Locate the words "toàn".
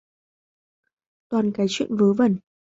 1.29-1.51